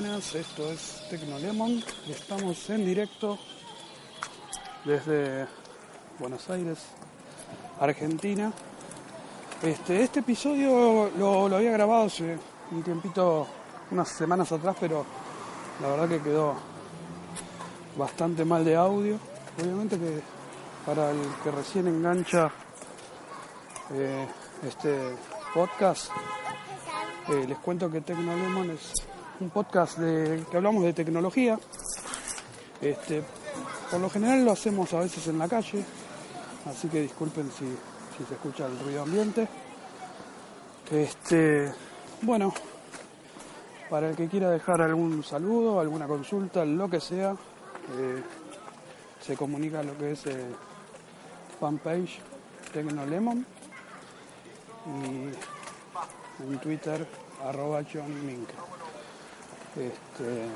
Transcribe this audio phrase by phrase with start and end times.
[0.00, 3.38] Buenas, esto es Tecnolemon, estamos en directo
[4.82, 5.46] desde
[6.18, 6.78] Buenos Aires,
[7.78, 8.50] Argentina.
[9.62, 12.38] Este, este episodio lo, lo había grabado hace
[12.70, 13.46] un tiempito,
[13.90, 15.04] unas semanas atrás, pero
[15.82, 16.54] la verdad que quedó
[17.98, 19.18] bastante mal de audio.
[19.62, 20.22] Obviamente que
[20.86, 22.50] para el que recién engancha
[23.92, 24.26] eh,
[24.66, 25.14] este
[25.52, 26.10] podcast,
[27.28, 29.09] eh, les cuento que Tecnolemon es
[29.40, 31.58] un podcast de, que hablamos de tecnología.
[32.80, 33.22] Este,
[33.90, 35.84] por lo general lo hacemos a veces en la calle,
[36.66, 37.66] así que disculpen si,
[38.26, 39.48] se escucha el ruido ambiente.
[40.90, 41.72] Este,
[42.22, 42.52] bueno,
[43.88, 48.22] para el que quiera dejar algún saludo, alguna consulta, lo que sea, eh,
[49.20, 50.46] se comunica lo que es eh,
[51.58, 52.20] fanpage
[52.72, 53.44] Tecnolemon
[54.86, 57.06] y en Twitter
[57.42, 58.48] arroba John Mink.
[59.76, 60.48] Este,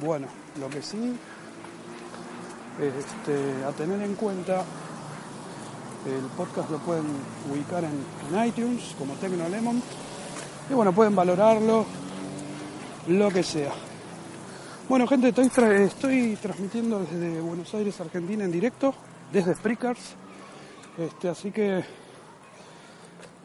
[0.00, 0.26] bueno,
[0.58, 1.16] lo que sí,
[2.80, 4.64] este, a tener en cuenta,
[6.04, 7.06] el podcast lo pueden
[7.50, 9.82] ubicar en, iTunes como Tecnolemon
[10.68, 11.86] y bueno, pueden valorarlo,
[13.06, 13.72] lo que sea.
[14.88, 15.50] Bueno, gente, estoy,
[15.84, 18.94] estoy transmitiendo desde Buenos Aires, Argentina, en directo,
[19.32, 20.16] desde Spreakers.
[20.98, 21.84] Este, así que,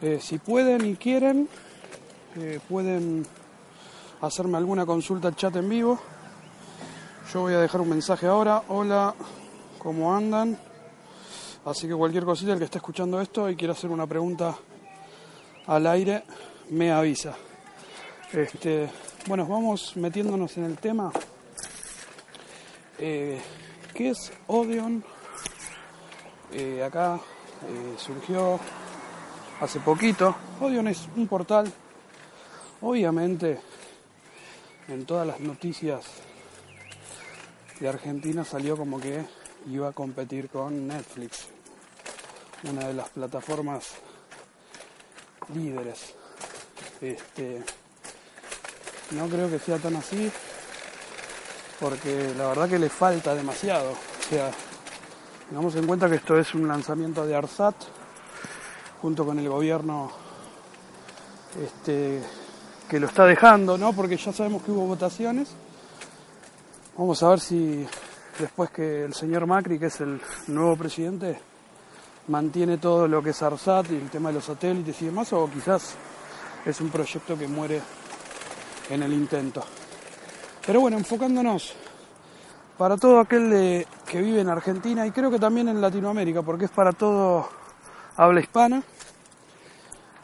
[0.02, 1.48] eh, si pueden y quieren,
[2.68, 3.26] pueden
[4.20, 5.98] hacerme alguna consulta al chat en vivo.
[7.32, 8.62] Yo voy a dejar un mensaje ahora.
[8.68, 9.14] Hola,
[9.78, 10.58] ¿cómo andan?
[11.64, 14.54] Así que cualquier cosita, el que esté escuchando esto y quiera hacer una pregunta
[15.66, 16.24] al aire,
[16.70, 17.34] me avisa.
[18.32, 18.90] Este,
[19.26, 21.10] bueno, vamos metiéndonos en el tema.
[22.98, 23.40] Eh,
[23.94, 25.02] ¿Qué es Odeon?
[26.52, 28.60] Eh, acá eh, surgió
[29.60, 30.34] hace poquito.
[30.60, 31.72] Odeon es un portal,
[32.84, 33.58] obviamente,
[34.88, 36.04] en todas las noticias
[37.80, 39.24] de Argentina salió como que
[39.70, 41.46] iba a competir con Netflix,
[42.70, 43.94] una de las plataformas
[45.54, 46.14] líderes.
[47.00, 47.62] Este,
[49.12, 50.30] no creo que sea tan así,
[51.80, 53.92] porque la verdad que le falta demasiado.
[53.92, 54.50] O sea,
[55.48, 57.76] tengamos en cuenta que esto es un lanzamiento de ARSAT
[59.00, 60.10] junto con el gobierno
[61.62, 62.20] este,
[62.88, 63.92] que lo está dejando, ¿no?
[63.92, 65.48] Porque ya sabemos que hubo votaciones.
[66.96, 67.86] Vamos a ver si
[68.38, 71.38] después que el señor Macri, que es el nuevo presidente,
[72.28, 75.50] mantiene todo lo que es ARSAT y el tema de los satélites y demás, o
[75.50, 75.94] quizás
[76.64, 77.80] es un proyecto que muere
[78.90, 79.62] en el intento.
[80.66, 81.74] Pero bueno, enfocándonos
[82.78, 86.66] para todo aquel de- que vive en Argentina y creo que también en Latinoamérica, porque
[86.66, 87.48] es para todo
[88.16, 88.82] habla hispana.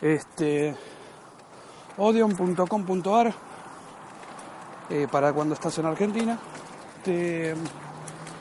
[0.00, 0.74] Este
[2.00, 3.34] odion.com.ar
[4.88, 6.38] eh, para cuando estás en Argentina.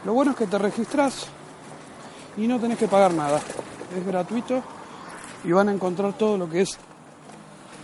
[0.05, 1.27] Lo bueno es que te registras
[2.37, 3.39] y no tenés que pagar nada.
[3.95, 4.63] Es gratuito
[5.43, 6.77] y van a encontrar todo lo que es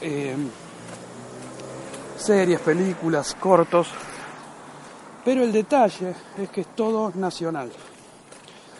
[0.02, 0.36] eh,
[2.18, 3.90] series, películas, cortos.
[5.26, 7.72] Pero el detalle es que es todo nacional.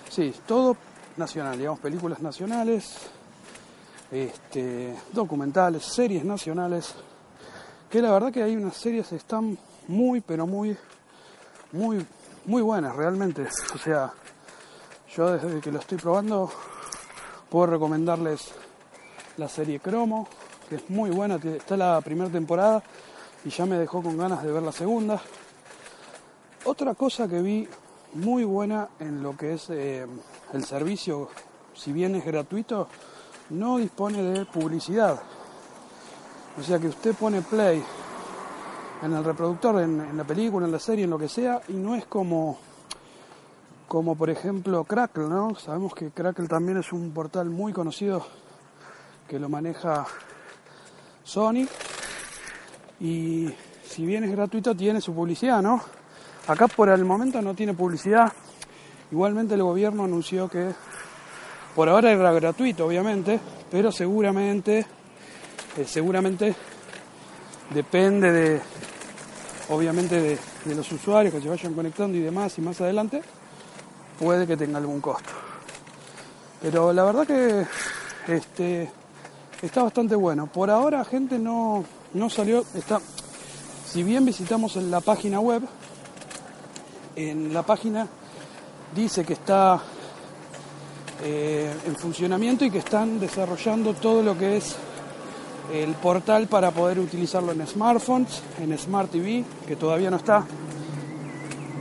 [0.10, 0.78] Sí, todo
[1.18, 3.10] nacional, digamos, películas nacionales,
[4.12, 6.94] este, documentales, series nacionales,
[7.90, 9.58] que la verdad que hay unas series que están
[9.88, 10.76] muy, pero muy,
[11.72, 12.06] muy,
[12.46, 13.48] muy buenas realmente.
[13.74, 14.14] O sea,
[15.16, 16.50] yo desde que lo estoy probando
[17.50, 18.52] puedo recomendarles
[19.38, 20.28] la serie Cromo,
[20.70, 22.84] que es muy buena, está la primera temporada
[23.44, 25.22] y ya me dejó con ganas de ver la segunda.
[26.66, 27.68] Otra cosa que vi
[28.14, 30.08] muy buena en lo que es eh,
[30.54, 31.30] el servicio,
[31.74, 32.88] si bien es gratuito,
[33.50, 35.22] no dispone de publicidad.
[36.60, 37.84] O sea que usted pone play
[39.04, 41.96] en el reproductor, en, la película, en la serie, en lo que sea, y no
[41.96, 42.58] es como,
[43.88, 45.56] como por ejemplo Crackle, ¿no?
[45.56, 48.26] Sabemos que Crackle también es un portal muy conocido
[49.28, 50.06] que lo maneja
[51.24, 51.68] Sony.
[53.00, 53.54] Y
[53.84, 55.82] si bien es gratuito, tiene su publicidad, ¿no?
[56.48, 58.32] Acá por el momento no tiene publicidad.
[59.12, 60.74] Igualmente el gobierno anunció que
[61.76, 63.40] por ahora era gratuito, obviamente,
[63.70, 64.86] pero seguramente,
[65.78, 66.56] eh, seguramente
[67.74, 68.62] depende de,
[69.70, 73.22] obviamente, de, de los usuarios que se vayan conectando y demás, y más adelante
[74.18, 75.30] puede que tenga algún costo.
[76.62, 77.66] Pero la verdad que
[78.34, 78.90] este
[79.62, 80.48] está bastante bueno.
[80.48, 81.84] Por ahora gente no,
[82.14, 83.00] no salió, está,
[83.86, 85.64] si bien visitamos en la página web,
[87.16, 88.08] en la página
[88.96, 89.82] dice que está
[91.24, 94.76] eh, en funcionamiento y que están desarrollando todo lo que es
[95.74, 100.46] el portal para poder utilizarlo en smartphones, en Smart TV, que todavía no está.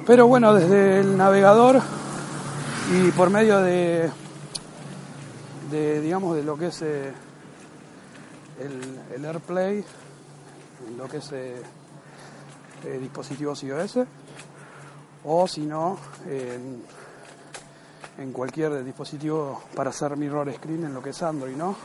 [0.07, 1.81] Pero bueno, desde el navegador
[2.93, 4.11] y por medio de,
[5.71, 7.13] de digamos, de lo que es eh,
[8.61, 9.85] el, AirPlay,
[10.97, 11.63] lo que es eh,
[12.85, 14.01] eh, dispositivos iOS,
[15.25, 15.99] o si no,
[16.29, 16.83] en,
[18.19, 21.77] en, cualquier dispositivo para hacer mirror screen en lo que es Android, ¿no?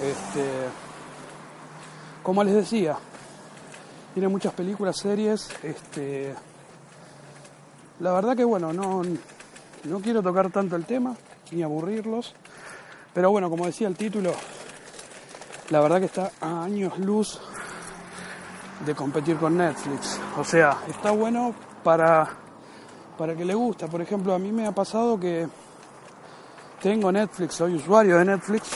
[0.00, 0.44] Este,
[2.22, 2.96] como les decía,
[4.14, 6.34] tiene muchas películas, series, este,
[8.00, 9.02] la verdad que bueno, no,
[9.84, 11.16] no quiero tocar tanto el tema,
[11.52, 12.34] ni aburrirlos,
[13.12, 14.32] pero bueno, como decía el título,
[15.70, 17.40] la verdad que está a años luz
[18.84, 20.20] de competir con Netflix.
[20.38, 22.28] O sea, está bueno para,
[23.20, 23.86] para que le gusta.
[23.86, 25.46] Por ejemplo, a mí me ha pasado que
[26.80, 28.70] tengo Netflix, soy usuario de Netflix,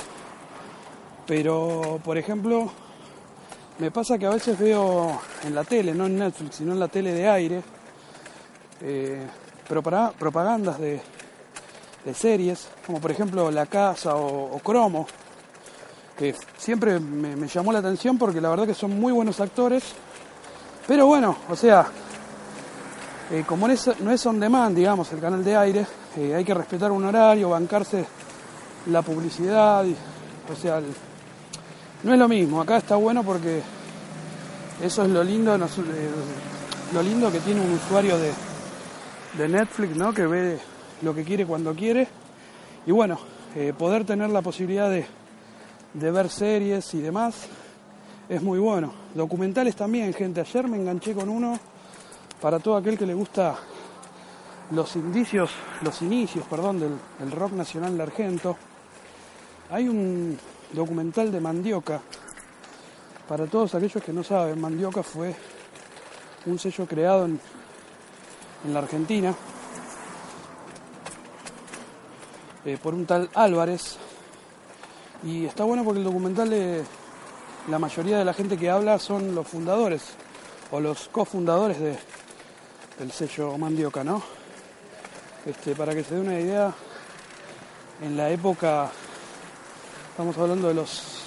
[1.26, 2.70] pero por ejemplo,
[3.78, 6.88] me pasa que a veces veo en la tele, no en Netflix, sino en la
[6.88, 7.62] tele de aire,
[8.82, 9.26] eh,
[9.66, 11.00] propagandas de,
[12.12, 15.06] series, como por ejemplo La Casa o, o Cromo,
[16.18, 19.84] que siempre me, me, llamó la atención porque la verdad que son muy buenos actores.
[20.86, 21.86] Pero bueno, o sea,
[23.30, 25.86] eh, como no es, no es, on demand, digamos, el canal de aire,
[26.16, 28.04] eh, hay que respetar un horario, bancarse
[28.86, 29.84] la publicidad,
[30.52, 30.80] o sea,
[32.02, 32.60] no es lo mismo.
[32.60, 33.62] Acá está bueno porque
[34.82, 35.58] eso es lo lindo, eh,
[36.92, 38.32] lo lindo que tiene un usuario de,
[39.38, 40.12] de Netflix, ¿no?
[40.12, 40.58] Que ve
[41.00, 42.06] lo que quiere cuando quiere.
[42.86, 43.18] Y bueno,
[43.78, 45.06] poder tener la posibilidad de,
[45.94, 47.48] de, ver series y demás
[48.28, 48.92] es muy bueno.
[49.14, 50.42] Documentales también, gente.
[50.42, 51.58] Ayer me enganché con uno
[52.44, 53.56] para todo aquel que le gusta
[54.72, 55.50] los indicios,
[55.80, 58.58] los inicios, perdón, del, rock nacional de Argento.
[59.70, 60.38] Hay un
[60.70, 62.02] documental de Mandioca.
[63.26, 65.34] Para todos aquellos que no saben, Mandioca fue
[66.44, 67.40] un sello creado en,
[68.66, 69.34] en la Argentina
[72.66, 73.96] eh, por un tal Álvarez.
[75.22, 76.84] Y está bueno porque el documental, de,
[77.70, 80.02] la mayoría de la gente que habla son los fundadores
[80.70, 81.96] o los cofundadores de,
[82.98, 84.22] del sello Mandioca, ¿no?
[85.46, 86.72] Este, para que se dé una idea,
[88.02, 88.90] en la época,
[90.10, 91.22] estamos hablando de los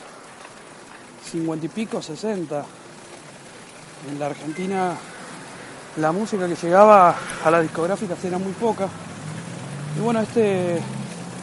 [1.32, 2.66] 50 y pico, 60,
[4.10, 4.96] en la Argentina
[5.98, 8.88] la música que llegaba a las discográficas era muy poca.
[9.98, 10.80] Y bueno, este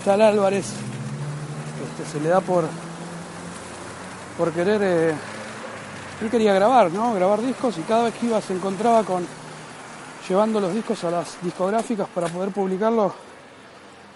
[0.04, 2.64] tal Álvarez este, se le da por,
[4.38, 5.14] por querer, eh,
[6.20, 7.14] él quería grabar, ¿no?
[7.14, 9.26] Grabar discos y cada vez que iba se encontraba con
[10.28, 13.12] llevando los discos a las discográficas para poder publicarlos,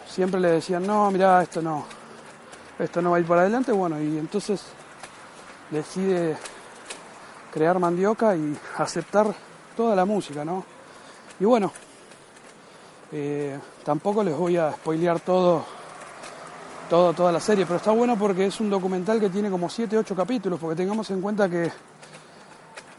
[0.09, 1.85] siempre le decían, no, mira, esto no,
[2.79, 4.63] esto no va a ir para adelante, bueno, y entonces
[5.71, 6.37] decide
[7.53, 9.35] crear Mandioca y aceptar
[9.77, 10.65] toda la música, ¿no?
[11.41, 11.73] Y bueno,
[13.13, 15.65] eh, tampoco les voy a spoilear todo,
[16.89, 19.99] todo, toda la serie, pero está bueno porque es un documental que tiene como 7,
[19.99, 21.71] 8 capítulos, porque tengamos en cuenta que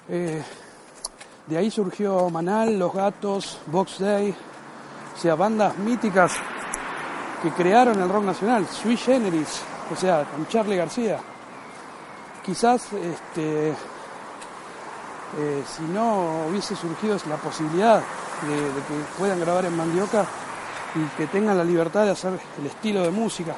[0.09, 0.43] eh,
[1.49, 4.35] de ahí surgió Manal, Los Gatos, Box Day,
[5.15, 6.33] o sea, bandas míticas
[7.41, 11.19] que crearon el rock nacional, Sui Generis, o sea, con Charlie García.
[12.45, 18.03] Quizás este, eh, si no hubiese surgido la posibilidad de,
[18.87, 20.25] que puedan grabar en Mandioca
[20.95, 23.55] y que tengan la libertad de hacer el estilo de música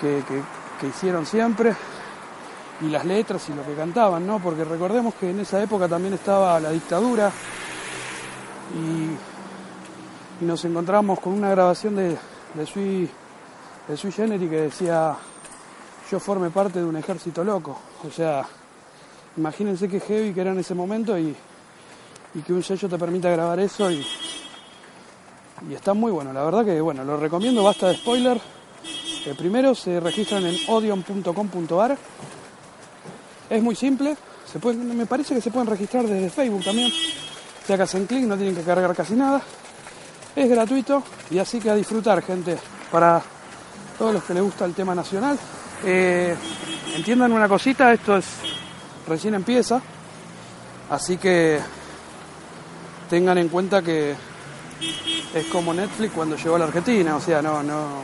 [0.00, 0.22] que,
[0.86, 1.74] hicieron siempre
[2.80, 4.38] y las letras y lo que cantaban, ¿no?
[4.38, 7.30] Porque recordemos que en esa época también estaba la dictadura
[8.74, 9.16] y,
[10.44, 12.14] nos encontramos con una grabación de,
[12.52, 13.08] de Sui,
[13.88, 15.16] de Sui Generis que decía
[16.10, 18.46] yo forme parte de un ejército loco, o sea,
[19.36, 21.36] Imagínense qué heavy que era en ese momento y,
[22.34, 24.06] y que un sello te permita grabar eso y,
[25.68, 26.32] y, está muy bueno.
[26.32, 28.40] La verdad que bueno, lo recomiendo, basta de spoiler.
[29.26, 31.98] Eh, primero se registran en odion.com.ar.
[33.48, 34.16] Es muy simple,
[34.50, 36.90] Se pueden, me parece que se pueden registrar desde Facebook también.
[37.68, 39.40] Ya que hacen clic, no tienen que cargar casi nada.
[40.34, 42.56] Es gratuito y así que a disfrutar, gente.
[42.90, 43.22] Para
[43.98, 45.38] todos los que les gusta el tema nacional.
[45.84, 46.34] Eh,
[46.94, 48.26] entiendan una cosita, esto es
[49.06, 49.80] recién empieza.
[50.90, 51.58] Así que
[53.10, 54.14] tengan en cuenta que
[55.34, 58.02] es como Netflix cuando llegó a la Argentina, o sea, no, no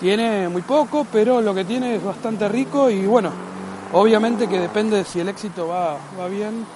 [0.00, 3.30] tiene muy poco, pero lo que tiene es bastante rico y bueno,
[3.92, 6.66] obviamente que depende de si el éxito va, va bien,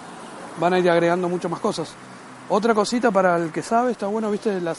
[0.58, 1.94] van a ir agregando mucho más cosas.
[2.49, 4.78] Otra cosita para el que sabe, está bueno, viste, las,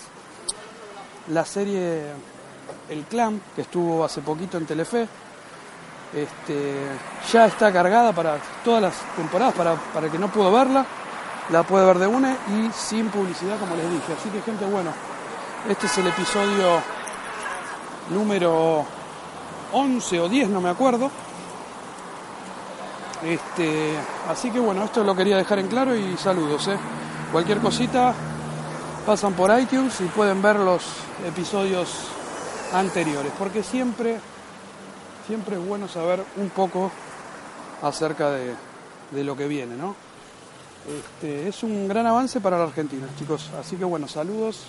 [1.30, 2.04] la serie
[2.90, 5.08] El Clan, que estuvo hace poquito en Telefe,
[6.14, 6.76] este,
[7.32, 10.86] ya está cargada para todas las temporadas, para, para el que no pudo verla,
[11.50, 14.14] la puede ver de una y sin publicidad, como les dije.
[14.18, 14.92] Así que gente, bueno,
[15.68, 16.82] este es el episodio
[18.10, 18.86] número
[19.74, 21.12] 11 o 10, no me acuerdo.
[23.24, 23.94] Este,
[24.30, 26.68] así que bueno, esto lo quería dejar en claro y saludos.
[26.68, 26.78] ¿eh?
[27.32, 28.14] Cualquier cosita,
[29.06, 30.84] pasan por iTunes y pueden ver los
[31.26, 31.90] episodios
[32.74, 34.20] anteriores, porque siempre,
[35.26, 36.92] siempre es bueno saber un poco
[37.82, 38.54] acerca de,
[39.12, 39.96] de lo que viene, ¿no?
[40.88, 43.50] Este, es un gran avance para la Argentina, chicos.
[43.60, 44.64] Así que bueno, saludos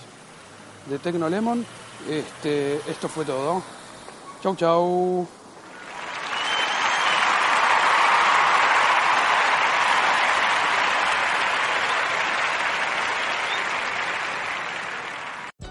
[0.89, 1.65] de Tecnolemon.
[2.09, 3.63] Este, esto fue todo.
[4.43, 5.29] Chau, chau.